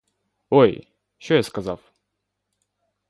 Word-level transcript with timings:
Ой, 0.49 0.87
що 1.17 1.35
я 1.35 1.43
сказав? 1.43 1.91